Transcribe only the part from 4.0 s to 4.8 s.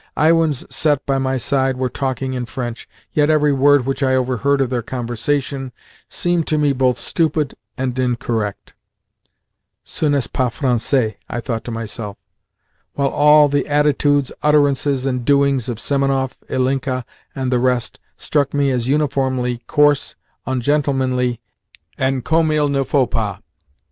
I overheard of